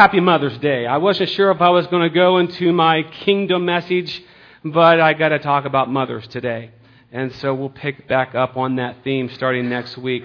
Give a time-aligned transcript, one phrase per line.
[0.00, 0.86] Happy Mother's Day.
[0.86, 4.22] I wasn't sure if I was going to go into my kingdom message,
[4.64, 6.70] but I got to talk about mothers today.
[7.12, 10.24] And so we'll pick back up on that theme starting next week.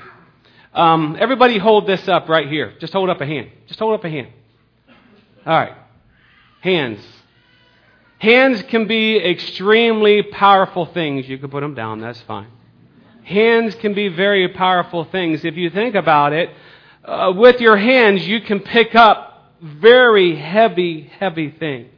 [0.73, 2.73] Um, everybody hold this up right here.
[2.79, 3.51] Just hold up a hand.
[3.67, 4.29] Just hold up a hand.
[5.45, 5.75] All right.
[6.61, 7.05] Hands.
[8.19, 11.27] Hands can be extremely powerful things.
[11.27, 12.47] You can put them down, that's fine.
[13.25, 15.43] Hands can be very powerful things.
[15.43, 16.49] If you think about it,
[17.03, 19.33] uh, with your hands, you can pick up
[19.65, 21.91] very heavy, heavy things.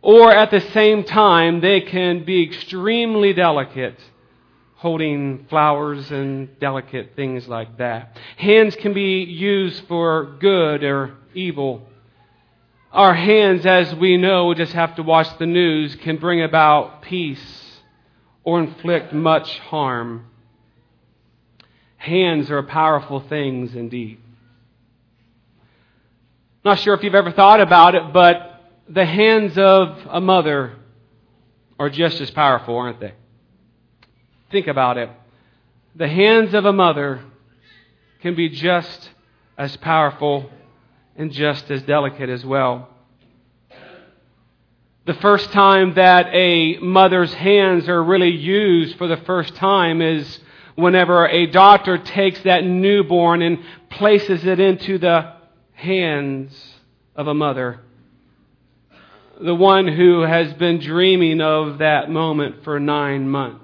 [0.00, 3.98] Or at the same time, they can be extremely delicate,
[4.76, 8.16] holding flowers and delicate things like that.
[8.36, 11.88] Hands can be used for good or evil.
[12.92, 17.80] Our hands, as we know, just have to watch the news, can bring about peace
[18.44, 20.26] or inflict much harm.
[21.96, 24.20] Hands are powerful things indeed.
[26.66, 30.74] Not sure if you've ever thought about it, but the hands of a mother
[31.78, 33.12] are just as powerful, aren't they?
[34.50, 35.08] Think about it.
[35.94, 37.22] The hands of a mother
[38.20, 39.10] can be just
[39.56, 40.50] as powerful
[41.14, 42.88] and just as delicate as well.
[45.04, 50.40] The first time that a mother's hands are really used for the first time is
[50.74, 55.35] whenever a doctor takes that newborn and places it into the
[55.76, 56.52] hands
[57.14, 57.80] of a mother.
[59.40, 63.62] The one who has been dreaming of that moment for nine months.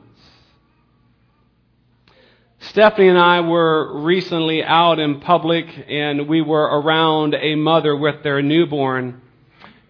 [2.60, 8.22] Stephanie and I were recently out in public and we were around a mother with
[8.22, 9.20] their newborn.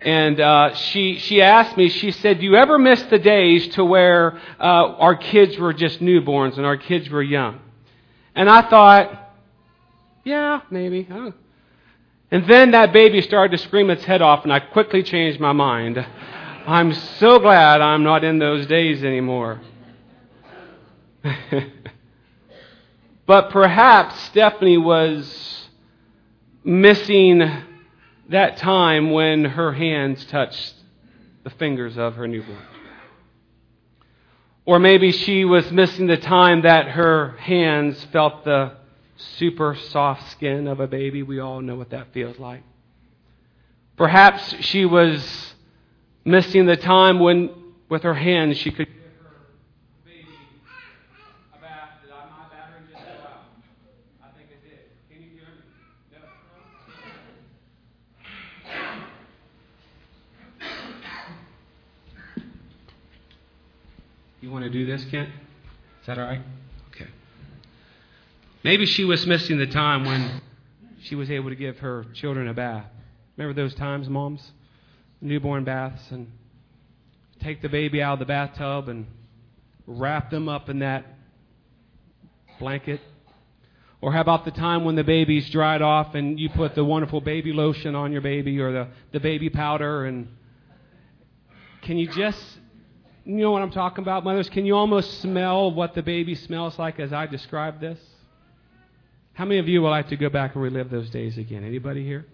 [0.00, 1.88] And uh, she she asked me.
[1.88, 6.00] She said, "Do you ever miss the days to where uh, our kids were just
[6.00, 7.60] newborns and our kids were young?"
[8.34, 9.32] And I thought,
[10.24, 11.06] "Yeah, maybe."
[12.32, 15.52] And then that baby started to scream its head off, and I quickly changed my
[15.52, 15.98] mind.
[16.66, 19.60] I'm so glad I'm not in those days anymore.
[23.26, 25.68] but perhaps Stephanie was
[26.64, 27.40] missing
[28.30, 30.72] that time when her hands touched
[31.44, 32.62] the fingers of her newborn.
[34.64, 38.78] Or maybe she was missing the time that her hands felt the
[39.16, 41.22] super soft skin of a baby.
[41.22, 42.62] We all know what that feels like.
[43.96, 45.54] Perhaps she was
[46.24, 47.50] missing the time when,
[47.88, 48.88] with her hands, she could?
[64.40, 65.28] You want to do this, Kent?
[66.00, 66.40] Is that all right?
[68.64, 70.40] Maybe she was missing the time when
[71.02, 72.86] she was able to give her children a bath.
[73.36, 74.52] Remember those times, moms?
[75.20, 76.30] Newborn baths and
[77.40, 79.06] take the baby out of the bathtub and
[79.86, 81.04] wrap them up in that
[82.60, 83.00] blanket.
[84.00, 87.20] Or how about the time when the baby's dried off and you put the wonderful
[87.20, 90.28] baby lotion on your baby or the, the baby powder and
[91.82, 92.40] can you just
[93.24, 94.48] you know what I'm talking about, mothers?
[94.48, 97.98] Can you almost smell what the baby smells like as I describe this?
[99.34, 101.64] How many of you would like to go back and relive those days again?
[101.64, 102.26] Anybody here?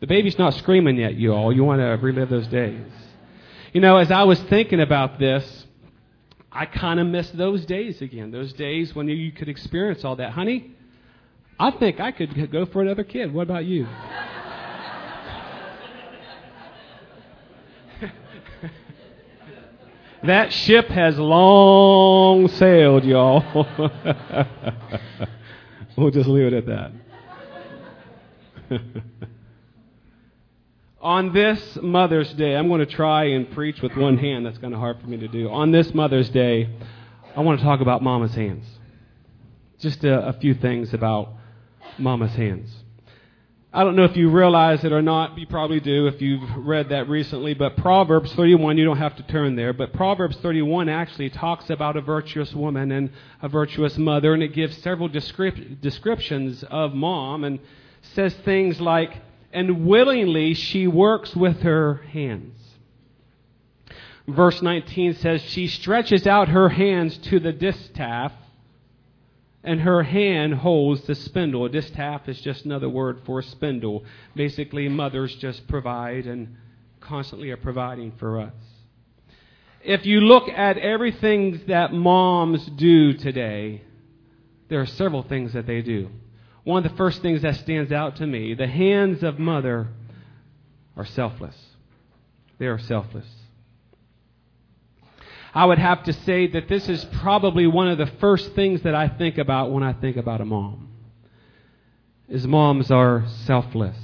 [0.00, 1.52] The baby's not screaming yet, you all.
[1.52, 2.80] You want to relive those days.
[3.72, 5.66] You know, as I was thinking about this,
[6.50, 8.30] I kind of miss those days again.
[8.30, 10.32] Those days when you could experience all that.
[10.32, 10.72] Honey,
[11.58, 13.32] I think I could go for another kid.
[13.32, 13.86] What about you?
[20.24, 23.42] That ship has long sailed, y'all.
[25.96, 26.92] we'll just leave it at that.
[31.00, 34.46] On this Mother's Day, I'm going to try and preach with one hand.
[34.46, 35.50] That's kind of hard for me to do.
[35.50, 36.68] On this Mother's Day,
[37.34, 38.64] I want to talk about Mama's hands.
[39.80, 41.30] Just a, a few things about
[41.98, 42.72] Mama's hands.
[43.74, 45.38] I don't know if you realize it or not.
[45.38, 47.54] You probably do if you've read that recently.
[47.54, 49.72] But Proverbs 31, you don't have to turn there.
[49.72, 53.08] But Proverbs 31 actually talks about a virtuous woman and
[53.40, 54.34] a virtuous mother.
[54.34, 57.60] And it gives several descrip- descriptions of mom and
[58.14, 59.16] says things like,
[59.54, 62.58] and willingly she works with her hands.
[64.28, 68.32] Verse 19 says, she stretches out her hands to the distaff
[69.64, 71.68] and her hand holds the spindle.
[71.68, 74.04] Distaff is just another word for spindle.
[74.34, 76.56] Basically, mothers just provide and
[77.00, 78.52] constantly are providing for us.
[79.84, 83.82] If you look at everything that moms do today,
[84.68, 86.08] there are several things that they do.
[86.64, 89.88] one of the first things that stands out to me the hands of mother
[90.96, 91.56] are selfless.
[92.58, 93.26] They are selfless.
[95.54, 98.94] I would have to say that this is probably one of the first things that
[98.94, 100.88] I think about when I think about a mom.
[102.28, 103.96] Is moms are selfless.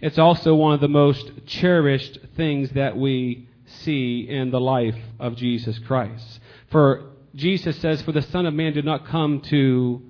[0.00, 5.36] It's also one of the most cherished things that we see in the life of
[5.36, 6.40] Jesus Christ.
[6.70, 10.02] For Jesus says, For the Son of Man did not come to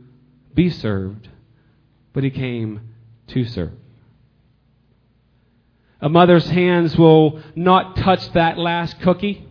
[0.55, 1.29] be served,
[2.13, 2.81] but he came
[3.29, 3.73] to serve.
[6.03, 9.47] A mother's hands will not touch that last cookie.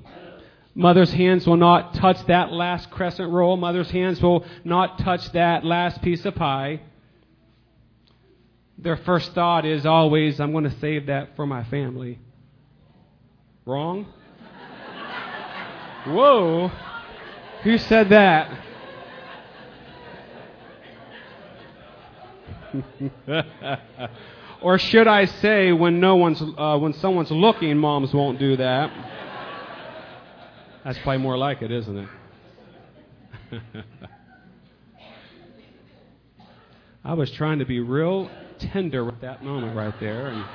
[0.73, 3.57] Mother's hands will not touch that last crescent roll.
[3.57, 6.81] Mother's hands will not touch that last piece of pie.
[8.77, 12.17] Their first thought is always, I'm going to save that for my family.
[13.65, 14.05] Wrong?
[16.05, 16.71] Whoa.
[17.63, 18.65] Who said that?
[24.61, 28.91] or should I say, when no one's, uh, when someone's looking, moms won't do that.
[30.83, 32.09] That's probably more like it, isn't it?
[37.03, 38.29] I was trying to be real
[38.59, 40.45] tender at that moment right there, and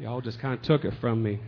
[0.00, 1.38] y'all just kind of took it from me.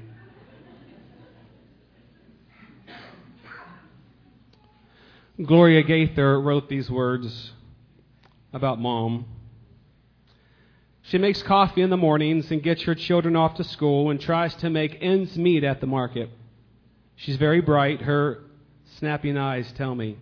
[5.44, 7.52] Gloria Gaither wrote these words
[8.52, 9.24] about mom.
[11.08, 14.54] She makes coffee in the mornings and gets her children off to school and tries
[14.56, 16.28] to make ends meet at the market.
[17.16, 18.44] She's very bright, her
[18.98, 20.18] snapping eyes tell me,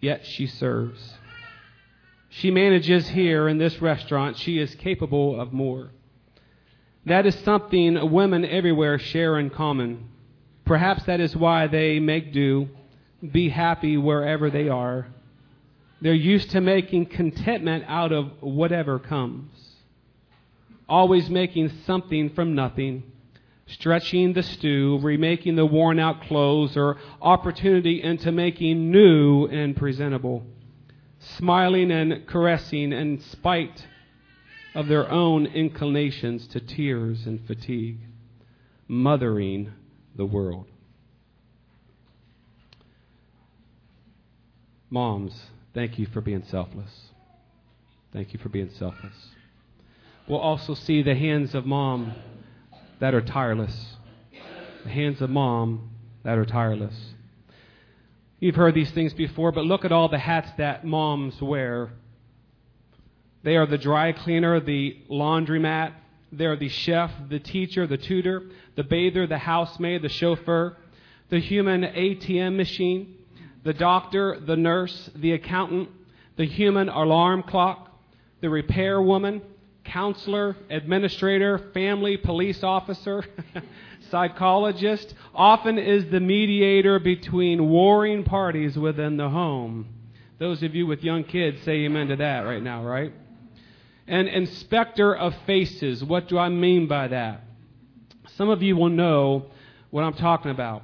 [0.00, 1.14] yet she serves.
[2.28, 4.36] She manages here in this restaurant.
[4.38, 5.90] She is capable of more.
[7.06, 10.10] That is something women everywhere share in common.
[10.64, 12.68] Perhaps that is why they make do
[13.32, 15.08] be happy wherever they are.
[16.00, 19.50] They're used to making contentment out of whatever comes.
[20.90, 23.04] Always making something from nothing,
[23.68, 30.42] stretching the stew, remaking the worn out clothes, or opportunity into making new and presentable.
[31.20, 33.86] Smiling and caressing in spite
[34.74, 37.98] of their own inclinations to tears and fatigue.
[38.88, 39.72] Mothering
[40.16, 40.66] the world.
[44.90, 45.40] Moms,
[45.72, 47.10] thank you for being selfless.
[48.12, 49.14] Thank you for being selfless.
[50.30, 52.12] We'll also see the hands of mom
[53.00, 53.96] that are tireless.
[54.84, 55.90] The hands of mom
[56.22, 56.94] that are tireless.
[58.38, 61.90] You've heard these things before, but look at all the hats that moms wear.
[63.42, 65.94] They are the dry cleaner, the laundromat,
[66.30, 68.44] they are the chef, the teacher, the tutor,
[68.76, 70.76] the bather, the housemaid, the chauffeur,
[71.30, 73.16] the human ATM machine,
[73.64, 75.88] the doctor, the nurse, the accountant,
[76.36, 77.88] the human alarm clock,
[78.40, 79.42] the repair woman,
[79.90, 83.24] counselor, administrator, family police officer,
[84.10, 89.86] psychologist, often is the mediator between warring parties within the home.
[90.38, 93.12] Those of you with young kids say amen to that right now, right?
[94.06, 96.02] An inspector of faces.
[96.02, 97.44] What do I mean by that?
[98.36, 99.46] Some of you will know
[99.90, 100.82] what I'm talking about.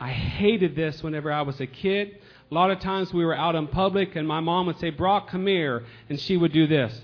[0.00, 2.18] I hated this whenever I was a kid.
[2.50, 5.28] A lot of times we were out in public and my mom would say, Brock,
[5.28, 5.84] come here.
[6.08, 6.98] And she would do this.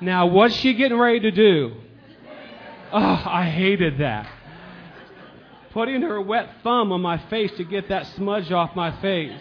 [0.00, 1.74] Now, what's she getting ready to do?
[2.92, 4.30] Oh, I hated that.
[5.72, 9.40] Putting her wet thumb on my face to get that smudge off my face.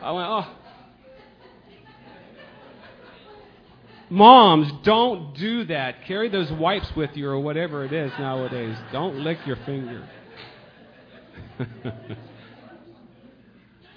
[0.00, 0.56] I went, oh.
[4.10, 6.04] Moms, don't do that.
[6.04, 8.76] Carry those wipes with you or whatever it is nowadays.
[8.92, 10.06] Don't lick your finger.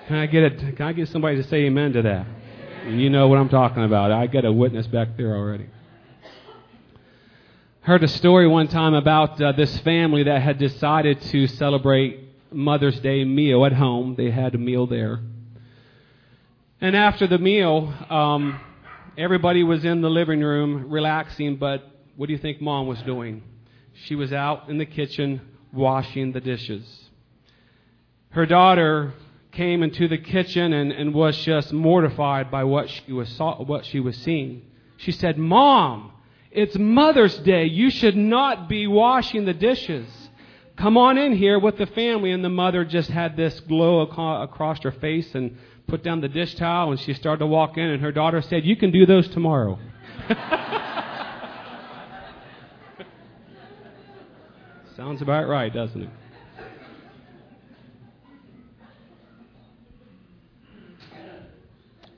[0.07, 2.27] can I get a, Can I get somebody to say amen to that?
[2.87, 4.11] You know what I'm talking about.
[4.11, 5.65] I got a witness back there already.
[7.81, 12.19] Heard a story one time about uh, this family that had decided to celebrate
[12.51, 14.15] Mother's Day meal at home.
[14.15, 15.19] They had a meal there.
[16.79, 18.59] And after the meal, um,
[19.17, 23.41] everybody was in the living room relaxing, but what do you think mom was doing?
[24.05, 25.41] She was out in the kitchen
[25.73, 27.05] washing the dishes
[28.35, 29.13] her daughter
[29.55, 33.85] came into the kitchen and, and was just mortified by what she was saw, what
[33.85, 34.61] she was seeing.
[34.97, 36.11] She said, "Mom,
[36.51, 37.65] it's Mother's Day.
[37.65, 40.07] You should not be washing the dishes.
[40.75, 44.83] Come on in here with the family." And the mother just had this glow across
[44.83, 45.57] her face and
[45.87, 48.65] put down the dish towel and she started to walk in and her daughter said,
[48.65, 49.79] "You can do those tomorrow."
[54.95, 56.09] Sounds about right, doesn't it?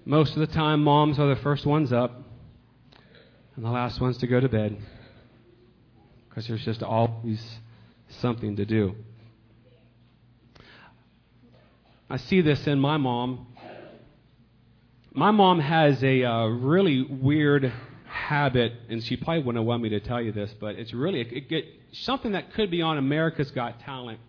[0.07, 2.23] Most of the time, moms are the first ones up
[3.57, 4.77] and the last ones to go to bed
[6.29, 7.59] because there's just always
[8.07, 8.95] something to do.
[12.09, 13.47] I see this in my mom.
[15.11, 17.73] My mom has a uh, really weird
[18.05, 21.51] habit, and she probably wouldn't want me to tell you this, but it's really it,
[21.51, 24.21] it, something that could be on America's Got Talent.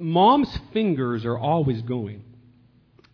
[0.00, 2.24] Mom's fingers are always going.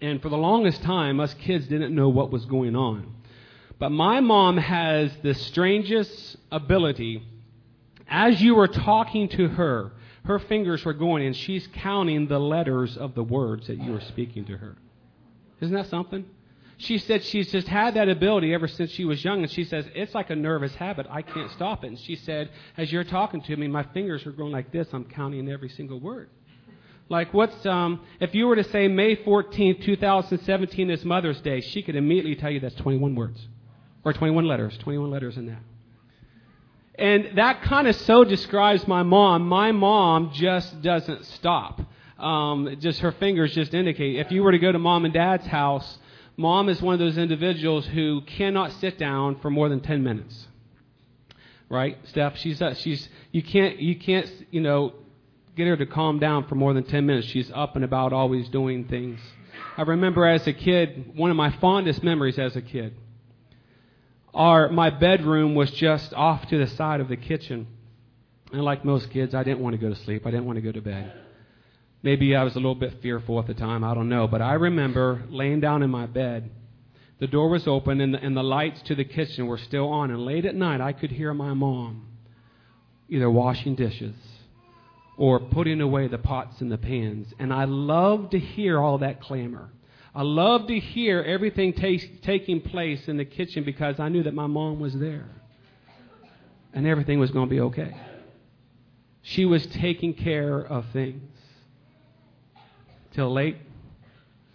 [0.04, 3.14] And for the longest time, us kids didn't know what was going on.
[3.78, 7.22] But my mom has the strangest ability.
[8.06, 9.92] As you were talking to her,
[10.26, 14.02] her fingers were going and she's counting the letters of the words that you were
[14.02, 14.76] speaking to her.
[15.62, 16.26] Isn't that something?
[16.76, 19.86] She said she's just had that ability ever since she was young, and she says,
[19.94, 21.06] It's like a nervous habit.
[21.08, 21.86] I can't stop it.
[21.86, 24.88] And she said, As you're talking to me, my fingers are going like this.
[24.92, 26.28] I'm counting every single word.
[27.08, 31.82] Like, what's, um, if you were to say May 14th, 2017 is Mother's Day, she
[31.82, 33.46] could immediately tell you that's 21 words.
[34.04, 34.76] Or 21 letters.
[34.78, 35.60] 21 letters in that.
[36.96, 39.48] And that kind of so describes my mom.
[39.48, 41.80] My mom just doesn't stop.
[42.18, 44.16] Um, just her fingers just indicate.
[44.16, 45.98] If you were to go to mom and dad's house,
[46.36, 50.46] mom is one of those individuals who cannot sit down for more than 10 minutes.
[51.68, 52.36] Right, Steph?
[52.36, 54.94] She's, uh, she's, you can't, you can't, you know,
[55.56, 57.28] get her to calm down for more than 10 minutes.
[57.28, 59.20] She's up and about, always doing things.
[59.76, 62.94] I remember as a kid, one of my fondest memories as a kid,
[64.32, 67.68] our, my bedroom was just off to the side of the kitchen.
[68.52, 70.26] And like most kids, I didn't want to go to sleep.
[70.26, 71.12] I didn't want to go to bed.
[72.02, 73.84] Maybe I was a little bit fearful at the time.
[73.84, 74.26] I don't know.
[74.26, 76.50] But I remember laying down in my bed.
[77.20, 80.10] The door was open and the, and the lights to the kitchen were still on.
[80.10, 82.08] And late at night, I could hear my mom
[83.08, 84.14] either washing dishes
[85.16, 87.32] or putting away the pots and the pans.
[87.38, 89.70] And I love to hear all that clamor.
[90.14, 94.34] I love to hear everything t- taking place in the kitchen because I knew that
[94.34, 95.28] my mom was there.
[96.72, 97.96] And everything was going to be okay.
[99.22, 101.30] She was taking care of things.
[103.12, 103.58] Till late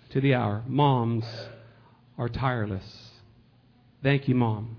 [0.10, 0.64] to the hour.
[0.68, 1.26] Moms
[2.18, 3.10] are tireless.
[4.04, 4.76] Thank you, Mom.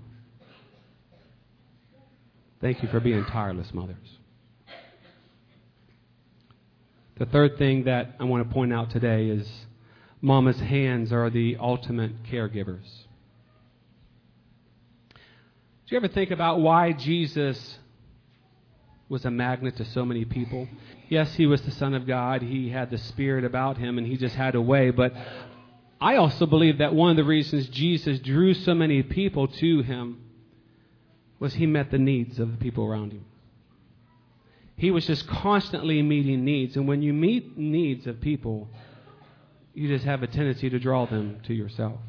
[2.59, 4.20] Thank you for being tireless mothers.
[7.21, 9.47] The third thing that I want to point out today is
[10.23, 12.87] mama's hands are the ultimate caregivers.
[15.13, 17.77] Do you ever think about why Jesus
[19.07, 20.67] was a magnet to so many people?
[21.09, 22.41] Yes, he was the Son of God.
[22.41, 24.89] He had the Spirit about him, and he just had a way.
[24.89, 25.13] But
[26.01, 30.23] I also believe that one of the reasons Jesus drew so many people to him
[31.37, 33.25] was he met the needs of the people around him.
[34.81, 36.75] He was just constantly meeting needs.
[36.75, 38.67] And when you meet needs of people,
[39.75, 41.99] you just have a tendency to draw them to yourself.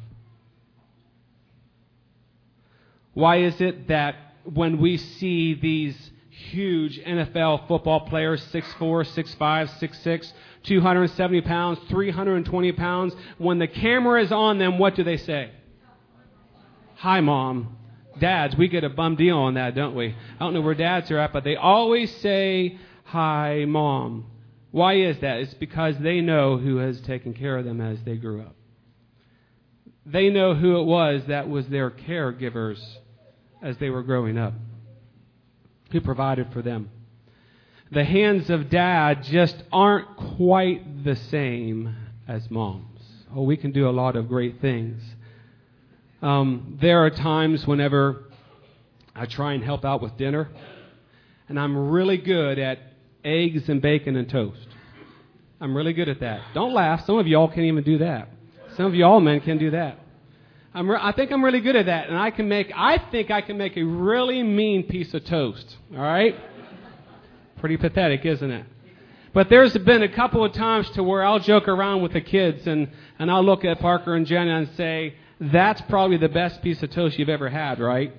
[3.13, 4.15] Why is it that
[4.51, 5.95] when we see these
[6.31, 9.37] huge NFL football players, 6'4, 6'5,
[9.77, 15.51] 6'6, 270 pounds, 320 pounds, when the camera is on them, what do they say?
[16.95, 17.77] Hi, mom.
[18.19, 20.09] Dads, we get a bum deal on that, don't we?
[20.09, 24.25] I don't know where dads are at, but they always say, Hi, mom.
[24.71, 25.37] Why is that?
[25.37, 28.55] It's because they know who has taken care of them as they grew up.
[30.05, 32.79] They know who it was that was their caregivers
[33.61, 34.53] as they were growing up,
[35.91, 36.89] who provided for them.
[37.91, 41.95] The hands of dad just aren't quite the same
[42.27, 42.99] as mom's.
[43.35, 45.01] Oh, we can do a lot of great things.
[46.23, 48.23] Um, there are times whenever
[49.13, 50.49] I try and help out with dinner,
[51.49, 52.79] and I'm really good at
[53.25, 54.67] eggs and bacon and toast.
[55.59, 56.39] I'm really good at that.
[56.53, 57.05] Don't laugh.
[57.05, 58.29] Some of y'all can't even do that.
[58.77, 59.99] Some of y'all men can do that.
[60.73, 62.71] I'm re- I think I'm really good at that, and I can make.
[62.73, 65.75] I think I can make a really mean piece of toast.
[65.93, 66.39] All right.
[67.59, 68.65] Pretty pathetic, isn't it?
[69.33, 72.65] But there's been a couple of times to where I'll joke around with the kids,
[72.65, 72.87] and
[73.19, 76.91] and I'll look at Parker and Jenna and say, that's probably the best piece of
[76.91, 78.13] toast you've ever had, right?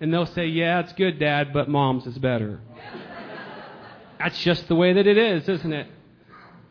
[0.00, 2.60] And they'll say, Yeah, it's good, Dad, but mom's is better.
[4.18, 5.86] That's just the way that it is, isn't it?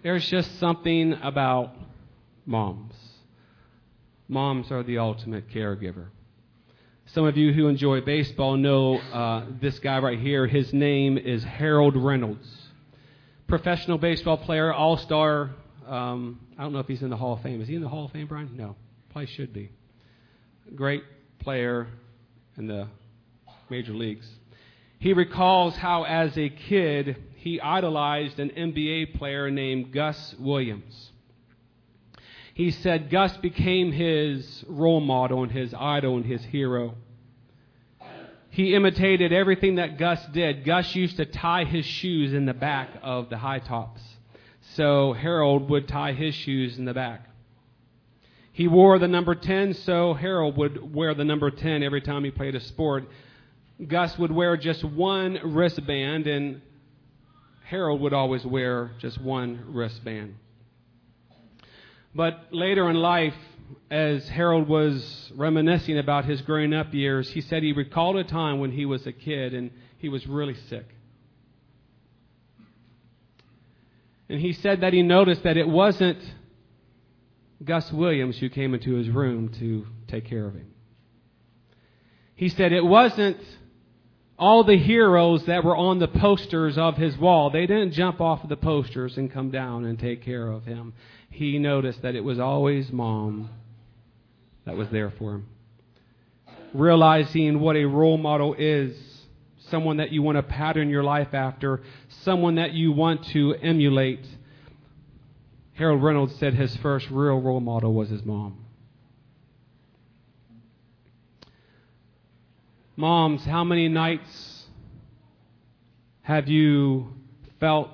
[0.03, 1.73] There's just something about
[2.45, 2.93] moms.
[4.27, 6.07] Moms are the ultimate caregiver.
[7.07, 10.45] Some of you who enjoy baseball know uh, this guy right here.
[10.45, 12.47] His name is Harold Reynolds.
[13.47, 15.49] Professional baseball player, all star.
[15.87, 17.61] Um, I don't know if he's in the Hall of Fame.
[17.61, 18.55] Is he in the Hall of Fame, Brian?
[18.55, 18.75] No.
[19.25, 19.71] Should be.
[20.75, 21.03] Great
[21.39, 21.87] player
[22.57, 22.87] in the
[23.69, 24.27] major leagues.
[24.99, 31.11] He recalls how, as a kid, he idolized an NBA player named Gus Williams.
[32.53, 36.95] he said Gus became his role model and his idol and his hero.
[38.49, 40.65] He imitated everything that Gus did.
[40.65, 44.01] Gus used to tie his shoes in the back of the high tops.
[44.75, 47.28] So Harold would tie his shoes in the back.
[48.59, 52.29] He wore the number 10, so Harold would wear the number 10 every time he
[52.29, 53.05] played a sport.
[53.87, 56.61] Gus would wear just one wristband, and
[57.63, 60.35] Harold would always wear just one wristband.
[62.13, 63.33] But later in life,
[63.89, 68.59] as Harold was reminiscing about his growing up years, he said he recalled a time
[68.59, 70.85] when he was a kid and he was really sick.
[74.27, 76.19] And he said that he noticed that it wasn't
[77.63, 80.73] Gus Williams who came into his room to take care of him.
[82.35, 83.37] He said it wasn't
[84.37, 87.49] all the heroes that were on the posters of his wall.
[87.49, 90.93] They didn't jump off of the posters and come down and take care of him.
[91.29, 93.49] He noticed that it was always mom
[94.65, 95.47] that was there for him.
[96.73, 98.95] Realizing what a role model is,
[99.69, 101.81] someone that you want to pattern your life after,
[102.23, 104.25] someone that you want to emulate.
[105.79, 108.65] Harold Reynolds said his first real role model was his mom.
[112.97, 114.65] Moms, how many nights
[116.21, 117.13] have you
[117.61, 117.89] felt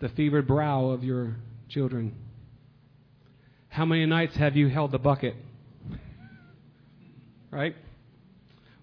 [0.00, 1.36] the fevered brow of your
[1.70, 2.14] children?
[3.70, 5.36] How many nights have you held the bucket?
[7.50, 7.76] Right?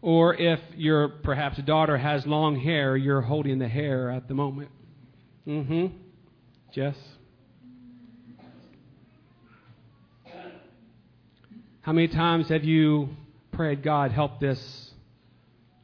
[0.02, 4.72] Or if your perhaps daughter has long hair, you're holding the hair at the moment.
[5.48, 5.96] Mm-hmm.
[6.72, 6.96] Jess?
[11.86, 13.10] How many times have you
[13.52, 14.90] prayed, God, help this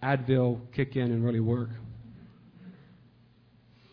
[0.02, 1.70] Advil kick in and really work?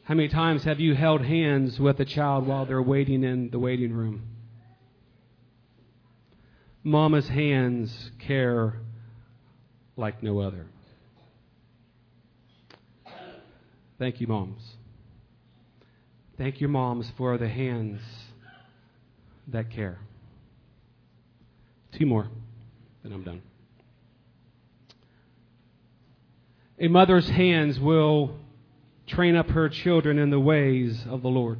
[0.05, 3.59] How many times have you held hands with a child while they're waiting in the
[3.59, 4.23] waiting room?
[6.83, 8.81] Mama's hands care
[9.99, 10.65] like no other.
[13.99, 14.63] Thank you, moms.
[16.39, 18.01] Thank you, moms, for the hands
[19.49, 19.99] that care.
[21.99, 22.29] Two more,
[23.03, 23.43] then I'm done.
[26.79, 28.39] A mother's hands will
[29.09, 31.59] train up her children in the ways of the Lord.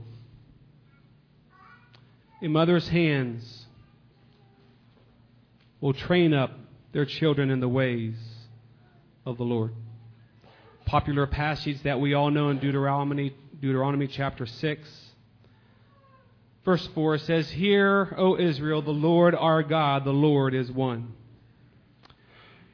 [2.41, 3.67] A mother's hands
[5.81, 6.53] will train up
[6.93, 8.15] their children in the ways
[9.27, 9.73] of the Lord.
[10.87, 15.08] Popular passage that we all know in Deuteronomy, Deuteronomy chapter 6.
[16.69, 21.15] Verse 4 says, Hear, O Israel, the Lord our God, the Lord is one.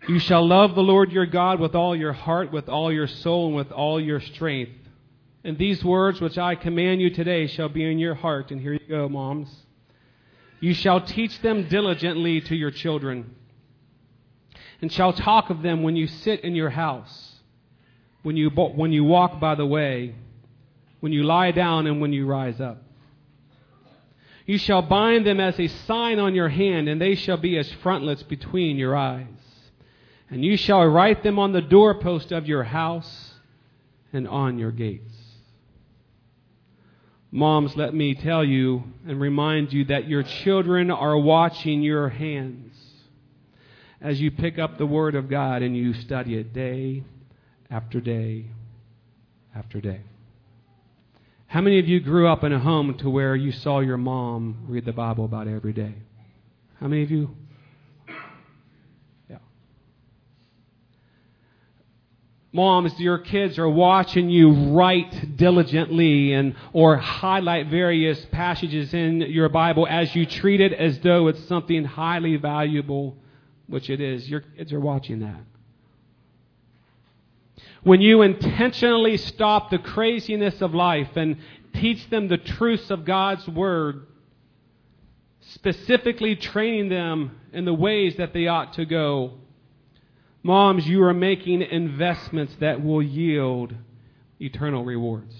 [0.09, 3.47] You shall love the Lord your God with all your heart, with all your soul,
[3.47, 4.73] and with all your strength.
[5.45, 8.51] And these words which I command you today shall be in your heart.
[8.51, 9.49] And here you go, moms.
[10.59, 13.37] You shall teach them diligently to your children,
[14.83, 17.35] and shall talk of them when you sit in your house,
[18.25, 20.17] when you, when you walk by the way,
[20.99, 22.84] when you lie down, and when you rise up.
[24.47, 27.71] You shall bind them as a sign on your hand, and they shall be as
[27.83, 29.27] frontlets between your eyes.
[30.31, 33.35] And you shall write them on the doorpost of your house
[34.13, 35.15] and on your gates.
[37.31, 42.77] Moms, let me tell you and remind you that your children are watching your hands
[44.01, 47.03] as you pick up the Word of God and you study it day
[47.71, 48.47] after day
[49.55, 50.03] after day.
[51.55, 54.67] How many of you grew up in a home to where you saw your mom
[54.67, 55.95] read the Bible about every day?
[56.81, 57.37] How many of you
[59.31, 59.38] Yeah.
[62.53, 69.49] moms, your kids are watching you write diligently and or highlight various passages in your
[69.49, 73.17] Bible as you treat it as though it's something highly valuable,
[73.69, 74.29] which it is.
[74.29, 75.45] Your kids are watching that.
[77.85, 81.37] When you intentionally stop the craziness of life and
[81.75, 84.07] teach them the truths of God's Word,
[85.40, 89.35] specifically training them in the ways that they ought to go,
[90.42, 93.75] Moms, you are making investments that will yield
[94.40, 95.35] eternal rewards.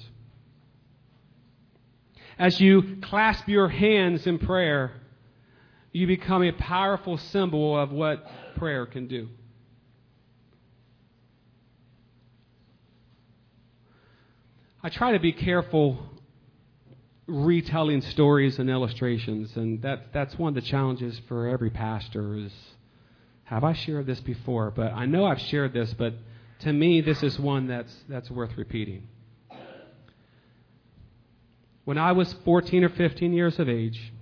[2.39, 4.93] As you clasp your hands in prayer,
[5.93, 8.27] you become a powerful symbol of what
[8.57, 9.29] prayer can do.
[14.85, 15.99] I try to be careful
[17.27, 22.53] retelling stories and illustrations, and that, that's one of the challenges for every pastor is
[23.45, 24.71] have I shared this before?
[24.71, 26.13] But I know I've shared this, but
[26.61, 29.09] to me, this is one that's, that's worth repeating.
[31.87, 34.13] When I was 14 or 15 years of age,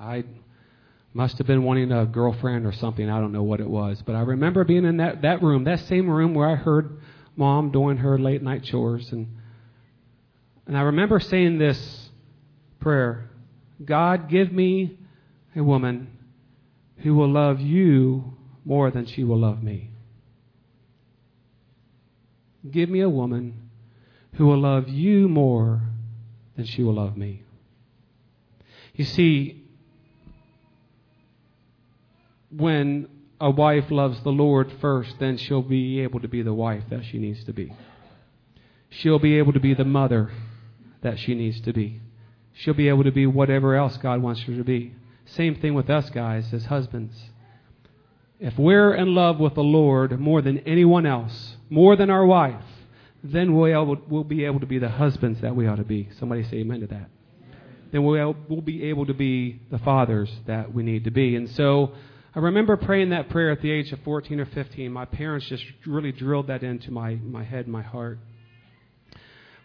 [0.00, 0.24] I
[1.12, 3.10] must have been wanting a girlfriend or something.
[3.10, 4.02] I don't know what it was.
[4.04, 7.00] But I remember being in that, that room, that same room where I heard
[7.38, 9.10] mom doing her late night chores.
[9.12, 9.28] And,
[10.66, 12.10] and I remember saying this
[12.80, 13.30] prayer
[13.84, 14.98] God, give me
[15.54, 16.08] a woman
[16.98, 19.90] who will love you more than she will love me.
[22.68, 23.70] Give me a woman
[24.34, 25.82] who will love you more
[26.56, 27.44] than she will love me.
[28.94, 29.64] You see,
[32.50, 33.08] when
[33.40, 37.04] a wife loves the Lord first, then she'll be able to be the wife that
[37.04, 37.72] she needs to be.
[38.90, 40.30] She'll be able to be the mother
[41.02, 42.00] that she needs to be.
[42.54, 44.94] She'll be able to be whatever else God wants her to be.
[45.26, 47.14] Same thing with us guys as husbands.
[48.40, 52.64] If we're in love with the Lord more than anyone else, more than our wife,
[53.22, 56.08] then we'll, be able to be the husbands that we ought to be.
[56.18, 57.10] Somebody say amen to that.
[57.92, 61.36] Then we'll be able to be the fathers that we need to be.
[61.36, 61.92] And so
[62.38, 64.92] I remember praying that prayer at the age of 14 or 15.
[64.92, 68.20] My parents just really drilled that into my, my head and my heart.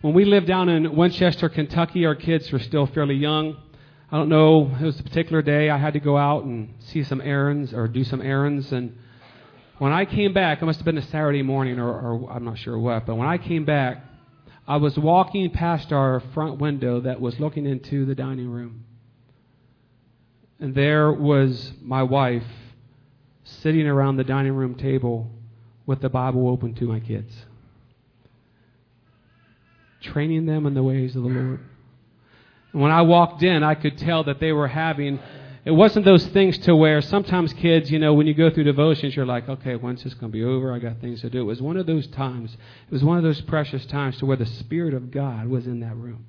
[0.01, 3.57] When we lived down in Winchester, Kentucky, our kids were still fairly young.
[4.11, 7.03] I don't know, it was a particular day I had to go out and see
[7.03, 8.71] some errands or do some errands.
[8.71, 8.97] And
[9.77, 12.57] when I came back, it must have been a Saturday morning or, or I'm not
[12.57, 14.03] sure what, but when I came back,
[14.67, 18.85] I was walking past our front window that was looking into the dining room.
[20.59, 22.43] And there was my wife
[23.43, 25.29] sitting around the dining room table
[25.85, 27.33] with the Bible open to my kids,
[30.01, 31.59] training them in the ways of the Lord.
[32.71, 35.19] And when I walked in, I could tell that they were having,
[35.65, 39.15] it wasn't those things to where sometimes kids, you know, when you go through devotions,
[39.15, 40.73] you're like, okay, when's this going to be over?
[40.73, 41.41] I got things to do.
[41.41, 44.37] It was one of those times, it was one of those precious times to where
[44.37, 46.25] the Spirit of God was in that room.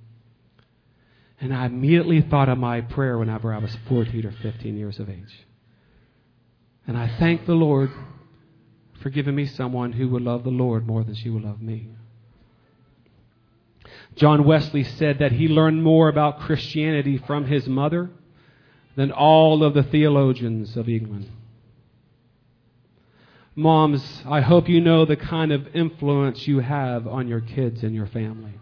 [1.40, 5.10] And I immediately thought of my prayer whenever I was 14 or 15 years of
[5.10, 5.46] age.
[6.86, 7.90] And I thank the Lord
[9.00, 11.88] for giving me someone who would love the Lord more than she would love me.
[14.16, 18.10] John Wesley said that he learned more about Christianity from his mother
[18.96, 21.28] than all of the theologians of England.
[23.56, 27.94] Moms, I hope you know the kind of influence you have on your kids and
[27.94, 28.52] your family.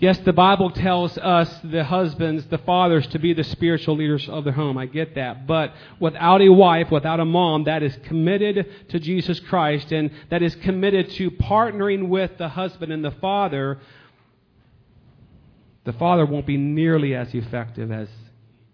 [0.00, 4.44] Yes, the Bible tells us, the husbands, the fathers, to be the spiritual leaders of
[4.44, 4.78] the home.
[4.78, 5.44] I get that.
[5.44, 10.40] But without a wife, without a mom that is committed to Jesus Christ and that
[10.40, 13.78] is committed to partnering with the husband and the father,
[15.82, 18.08] the father won't be nearly as effective as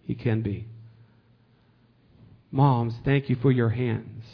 [0.02, 0.66] he can be.
[2.50, 4.24] Moms, thank you for your hands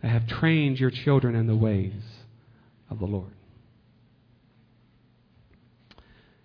[0.00, 2.02] that have trained your children in the ways
[2.88, 3.32] of the Lord.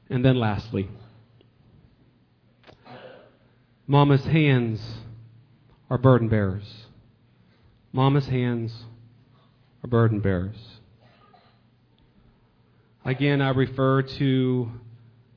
[0.10, 0.90] And then lastly,
[3.86, 4.82] Mama's hands
[5.90, 6.88] are burden bearers.
[7.92, 8.74] Mama's hands
[9.84, 10.80] are burden bearers.
[13.06, 14.72] Again, I refer to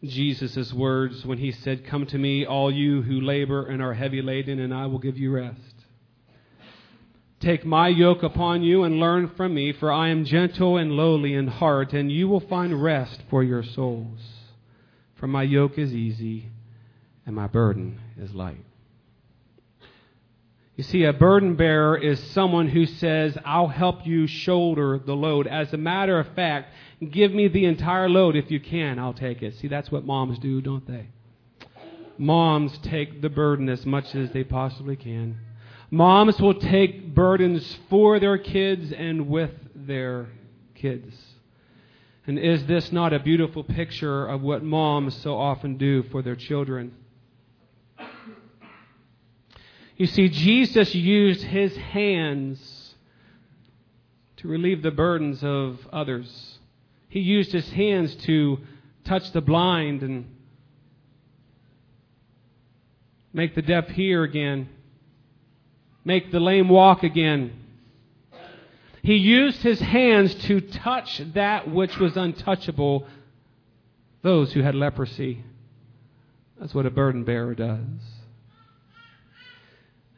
[0.05, 4.21] Jesus' words when he said, Come to me, all you who labor and are heavy
[4.21, 5.59] laden, and I will give you rest.
[7.41, 11.35] Take my yoke upon you and learn from me, for I am gentle and lowly
[11.35, 14.21] in heart, and you will find rest for your souls.
[15.23, 16.49] For my yoke is easy
[17.25, 18.59] and my burden is light.
[20.75, 25.47] You see, a burden bearer is someone who says, I'll help you shoulder the load.
[25.47, 26.75] As a matter of fact,
[27.09, 29.55] give me the entire load if you can, I'll take it.
[29.59, 31.07] See, that's what moms do, don't they?
[32.19, 35.39] Moms take the burden as much as they possibly can.
[35.89, 40.31] Moms will take burdens for their kids and with their
[40.75, 41.15] kids.
[42.27, 46.37] And is this not a beautiful picture of what moms so often do for their
[46.37, 46.95] children?
[49.97, 52.95] You see, Jesus used his hands
[54.37, 56.59] to relieve the burdens of others.
[57.09, 58.59] He used his hands to
[59.05, 60.25] touch the blind and
[63.33, 64.69] make the deaf hear again,
[66.05, 67.62] make the lame walk again.
[69.03, 73.07] He used his hands to touch that which was untouchable,
[74.23, 75.45] those who had leprosy.
[76.61, 77.81] That's what a burden bearer does.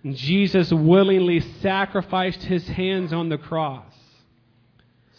[0.03, 3.95] And Jesus willingly sacrificed his hands on the cross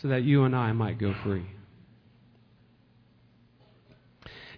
[0.01, 1.47] so that you and I might go free.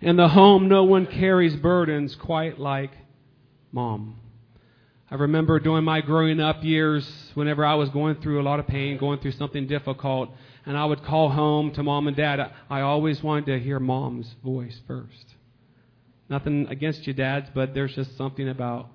[0.02, 2.92] In the home, no one carries burdens quite like
[3.72, 4.20] mom.
[5.10, 8.68] I remember during my growing up years, whenever I was going through a lot of
[8.68, 10.32] pain, going through something difficult,
[10.66, 14.36] and I would call home to mom and dad, I always wanted to hear mom's
[14.44, 15.36] voice first.
[16.30, 18.90] Nothing against you, dads, but there's just something about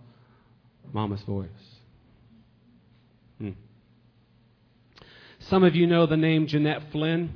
[0.92, 1.48] mama's voice.
[3.38, 3.52] Hmm.
[5.48, 7.34] Some of you know the name Jeanette Flynn.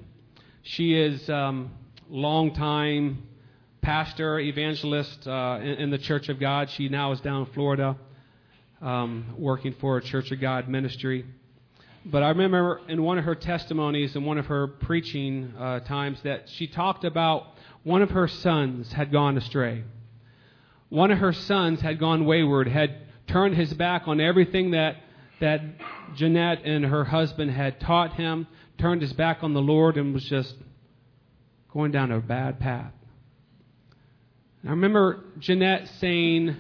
[0.63, 1.71] She is um,
[2.11, 3.23] longtime
[3.81, 6.69] pastor, evangelist uh, in, in, the Church of God.
[6.69, 7.97] She now is down in Florida
[8.81, 11.25] um, working for a Church of God ministry.
[12.05, 16.21] But I remember in one of her testimonies, in one of her preaching uh, times,
[16.23, 17.49] that she talked about
[17.83, 19.83] one of her sons had gone astray.
[20.89, 24.97] One of her sons had gone wayward, had turned his back on everything that,
[25.41, 25.61] that
[26.15, 28.47] Jeanette and her husband had taught him,
[28.79, 30.55] turned his back on the Lord, and was just
[31.73, 32.93] going down a bad path.
[34.65, 36.57] I remember Jeanette saying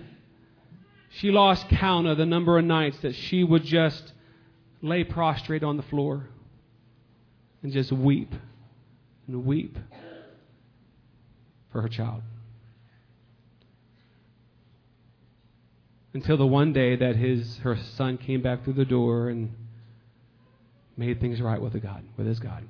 [1.20, 4.12] she lost count of the number of nights that she would just
[4.83, 6.29] lay prostrate on the floor
[7.62, 8.35] and just weep
[9.26, 9.79] and weep
[11.72, 12.22] for her child.
[16.12, 19.55] Until the one day that his her son came back through the door and
[20.96, 22.64] made things right with the God, with his God.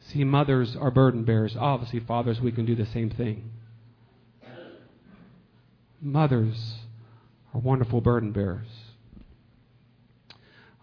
[0.00, 1.56] See, mothers are burden bearers.
[1.58, 3.50] Obviously, fathers, we can do the same thing.
[6.00, 6.79] Mothers
[7.54, 8.68] are wonderful burden bearers.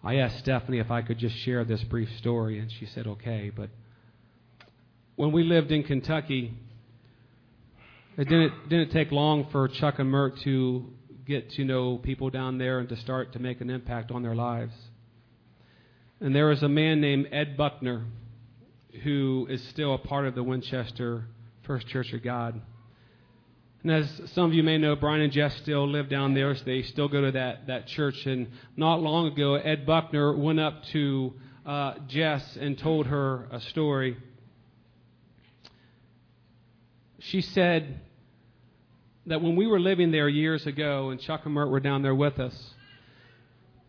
[0.02, 3.50] I asked Stephanie if I could just share this brief story, and she said okay.
[3.54, 3.70] But
[5.16, 6.54] when we lived in Kentucky,
[8.16, 10.86] it didn't, didn't take long for Chuck and Mert to
[11.26, 14.34] get to know people down there and to start to make an impact on their
[14.34, 14.72] lives.
[16.20, 18.04] And there was a man named Ed Buckner
[19.02, 21.26] who is still a part of the Winchester
[21.64, 22.60] First Church of God.
[23.82, 26.64] And as some of you may know, Brian and Jeff still live down there, so
[26.64, 28.26] they still go to that, that church.
[28.26, 33.60] And not long ago, Ed Buckner went up to uh, Jess and told her a
[33.60, 34.16] story.
[37.20, 38.00] She said
[39.26, 42.14] that when we were living there years ago, and Chuck and Mert were down there
[42.14, 42.74] with us,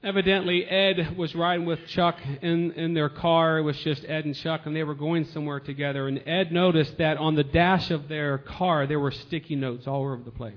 [0.02, 3.58] Evidently, Ed was riding with Chuck in, in their car.
[3.58, 6.08] It was just Ed and Chuck, and they were going somewhere together.
[6.08, 10.04] And Ed noticed that on the dash of their car, there were sticky notes all
[10.04, 10.56] over the place.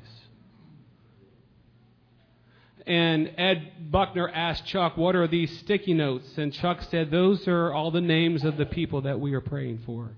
[2.87, 6.27] And Ed Buckner asked Chuck, What are these sticky notes?
[6.37, 9.81] And Chuck said, Those are all the names of the people that we are praying
[9.85, 10.11] for.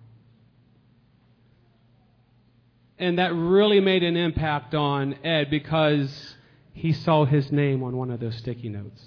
[2.99, 6.37] And that really made an impact on Ed because
[6.75, 9.03] he saw his name on one of those sticky notes.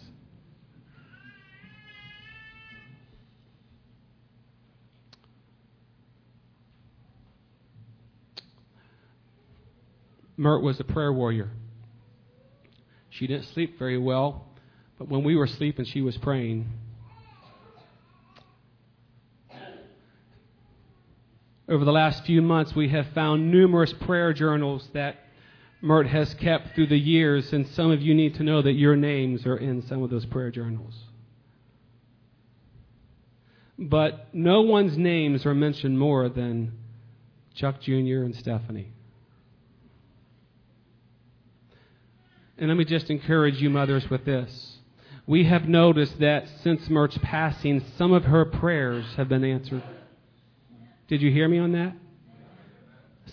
[10.37, 11.49] Mert was a prayer warrior.
[13.09, 14.45] She didn't sleep very well,
[14.99, 16.67] but when we were sleeping, she was praying.
[21.67, 25.15] Over the last few months, we have found numerous prayer journals that
[25.81, 28.95] Mert has kept through the years, and some of you need to know that your
[28.95, 30.95] names are in some of those prayer journals.
[33.77, 36.73] But no one's names are mentioned more than
[37.53, 38.23] Chuck Jr.
[38.23, 38.93] and Stephanie.
[42.57, 44.77] And let me just encourage you, mothers, with this.
[45.27, 49.83] We have noticed that since Mert's passing, some of her prayers have been answered.
[51.07, 51.93] Did you hear me on that?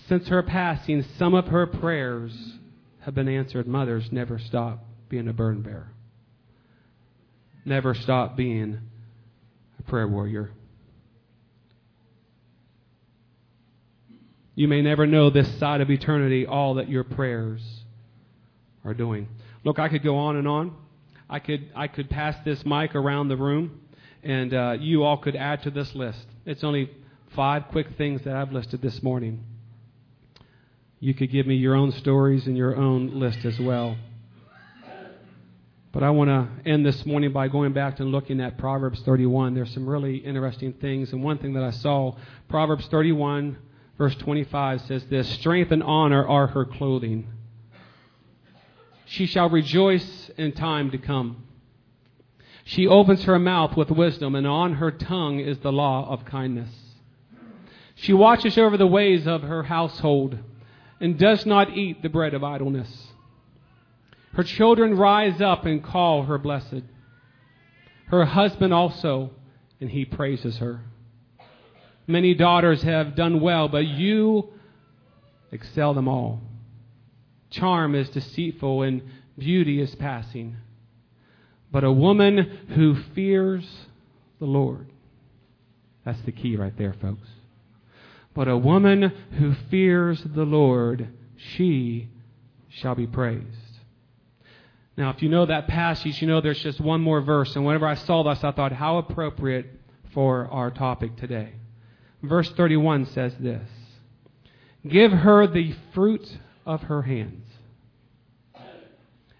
[0.08, 2.32] Since her passing, some of her prayers
[3.00, 3.66] have been answered.
[3.66, 5.90] Mothers, never stop being a burden bearer.
[7.64, 8.80] Never stop being
[9.78, 10.50] a prayer warrior.
[14.54, 17.83] You may never know this side of eternity all that your prayers
[18.84, 19.28] are doing.
[19.64, 20.76] Look, I could go on and on.
[21.28, 23.80] I could I could pass this mic around the room,
[24.22, 26.26] and uh, you all could add to this list.
[26.44, 26.90] It's only
[27.34, 29.44] five quick things that I've listed this morning.
[31.00, 33.96] You could give me your own stories and your own list as well.
[35.92, 39.54] But I want to end this morning by going back and looking at Proverbs 31.
[39.54, 41.12] There's some really interesting things.
[41.12, 42.16] And one thing that I saw,
[42.48, 43.56] Proverbs 31,
[43.96, 47.28] verse 25 says this Strength and honor are her clothing.
[49.06, 51.44] She shall rejoice in time to come.
[52.64, 56.70] She opens her mouth with wisdom, and on her tongue is the law of kindness.
[57.94, 60.38] She watches over the ways of her household
[61.00, 63.08] and does not eat the bread of idleness.
[64.32, 66.82] Her children rise up and call her blessed.
[68.06, 69.30] Her husband also,
[69.80, 70.80] and he praises her.
[72.06, 74.52] Many daughters have done well, but you
[75.52, 76.40] excel them all.
[77.54, 79.02] Charm is deceitful and
[79.38, 80.56] beauty is passing.
[81.70, 83.66] But a woman who fears
[84.38, 84.86] the Lord,
[86.04, 87.28] that's the key right there, folks.
[88.34, 92.08] But a woman who fears the Lord she
[92.68, 93.46] shall be praised.
[94.96, 97.54] Now, if you know that passage, you know there's just one more verse.
[97.56, 99.66] And whenever I saw this, I thought, how appropriate
[100.12, 101.52] for our topic today.
[102.22, 103.68] Verse 31 says this
[104.88, 107.46] Give her the fruit of her hands,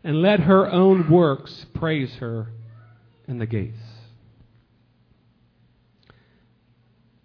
[0.03, 2.49] and let her own works praise her
[3.27, 3.79] in the gates.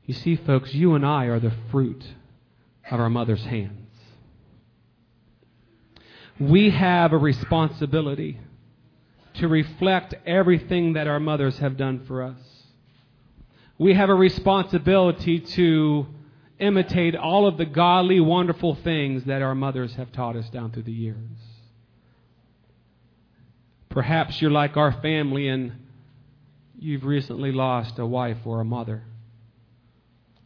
[0.05, 2.03] You see, folks, you and I are the fruit
[2.89, 3.87] of our mother's hands.
[6.39, 8.39] We have a responsibility
[9.35, 12.39] to reflect everything that our mothers have done for us.
[13.77, 16.07] We have a responsibility to
[16.59, 20.83] imitate all of the godly, wonderful things that our mothers have taught us down through
[20.83, 21.17] the years.
[23.89, 25.71] Perhaps you're like our family and
[26.77, 29.03] you've recently lost a wife or a mother.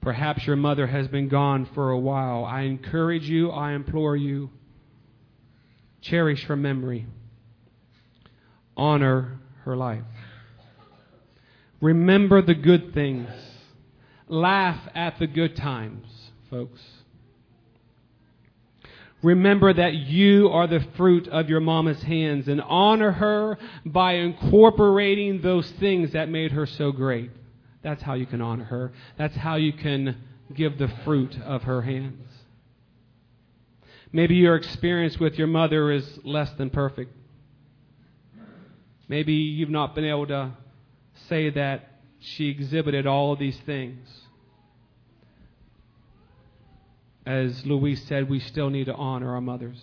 [0.02, 2.43] Perhaps your mother has been gone for a while.
[2.45, 4.49] I encourage you, I implore you,
[6.02, 7.06] cherish her memory,
[8.76, 10.04] honor her life.
[11.80, 13.30] Remember the good things,
[14.34, 16.08] laugh at the good times,
[16.50, 16.82] folks.
[19.22, 25.41] Remember that you are the fruit of your mama's hands and honor her by incorporating
[25.41, 27.32] those things that made her so great.
[27.84, 28.91] That's how you can honor her.
[29.17, 30.17] That's how you can
[30.54, 32.28] give the fruit of her hands.
[34.12, 37.13] Maybe your experience with your mother is less than perfect.
[39.08, 40.52] Maybe you've not been able to
[41.30, 44.08] say that she exhibited all of these things.
[47.25, 49.81] As Louise said, we still need to honor our mothers.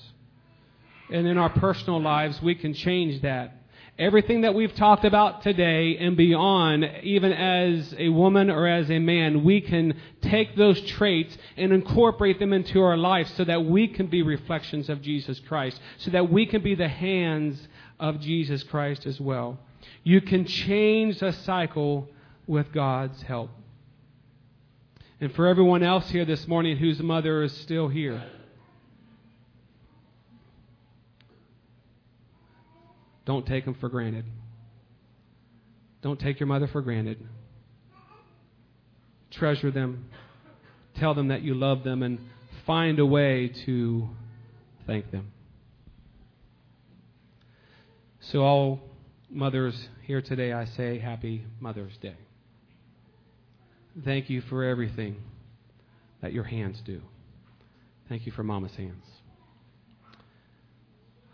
[1.12, 3.60] And in our personal lives, we can change that
[4.00, 8.98] Everything that we've talked about today and beyond, even as a woman or as a
[8.98, 13.88] man, we can take those traits and incorporate them into our life so that we
[13.88, 18.62] can be reflections of Jesus Christ, so that we can be the hands of Jesus
[18.62, 19.58] Christ as well.
[20.02, 22.08] You can change the cycle
[22.46, 23.50] with God's help.
[25.20, 28.22] And for everyone else here this morning whose mother is still here,
[33.30, 34.24] Don't take them for granted.
[36.02, 37.24] Don't take your mother for granted.
[39.30, 40.06] Treasure them.
[40.96, 42.18] Tell them that you love them and
[42.66, 44.08] find a way to
[44.84, 45.30] thank them.
[48.18, 48.80] So, all
[49.30, 52.16] mothers here today, I say Happy Mother's Day.
[54.04, 55.16] Thank you for everything
[56.22, 57.02] that your hands do.
[58.08, 59.04] Thank you for Mama's hands.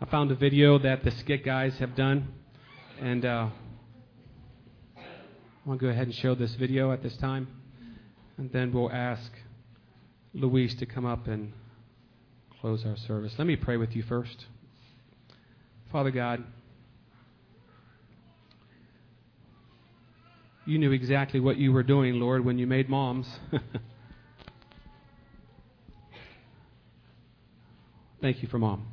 [0.01, 2.27] I found a video that the Skit guys have done,
[2.99, 3.47] and uh,
[4.97, 5.01] I
[5.65, 7.47] want to go ahead and show this video at this time,
[8.37, 9.31] and then we'll ask
[10.33, 11.53] Louise to come up and
[12.59, 13.33] close our service.
[13.37, 14.45] Let me pray with you first.
[15.89, 16.43] Father God,
[20.67, 23.25] you knew exactly what you were doing, Lord, when you made moms.
[28.21, 28.85] Thank you for mom.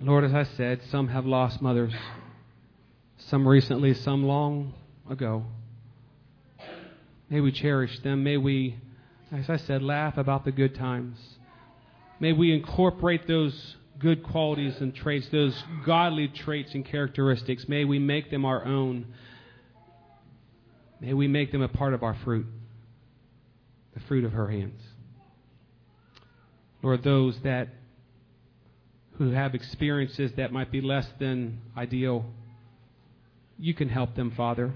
[0.00, 1.92] Lord, as I said, some have lost mothers,
[3.18, 4.72] some recently, some long
[5.10, 5.44] ago.
[7.28, 8.24] May we cherish them.
[8.24, 8.78] May we,
[9.30, 11.18] as I said, laugh about the good times.
[12.18, 17.68] May we incorporate those good qualities and traits, those godly traits and characteristics.
[17.68, 19.06] May we make them our own.
[21.00, 22.46] May we make them a part of our fruit,
[23.94, 24.80] the fruit of her hands.
[26.82, 27.68] Lord, those that
[29.18, 32.24] who have experiences that might be less than ideal,
[33.58, 34.72] you can help them, Father.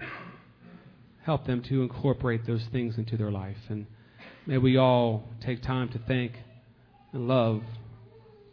[1.24, 3.56] Help them to incorporate those things into their life.
[3.70, 3.86] And
[4.46, 6.32] may we all take time to thank
[7.14, 7.62] and love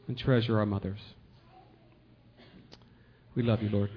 [0.07, 0.99] and treasure our mothers.
[3.36, 3.89] We love you, Lord.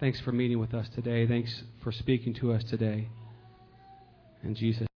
[0.00, 1.26] Thanks for meeting with us today.
[1.26, 3.08] Thanks for speaking to us today.
[4.42, 4.85] In Jesus'